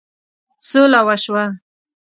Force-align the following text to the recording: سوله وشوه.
سوله 0.69 0.99
وشوه. 1.07 1.43